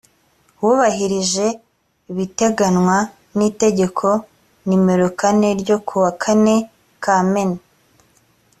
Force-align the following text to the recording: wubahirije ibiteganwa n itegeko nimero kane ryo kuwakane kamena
wubahirije 0.63 1.45
ibiteganwa 2.11 2.97
n 3.37 3.39
itegeko 3.49 4.07
nimero 4.67 5.07
kane 5.19 5.49
ryo 5.61 5.77
kuwakane 5.87 6.55
kamena 7.03 7.59